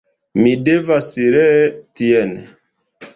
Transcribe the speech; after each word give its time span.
Mi 0.43 0.53
devas 0.69 1.09
ree 1.35 1.59
tien. 2.01 2.33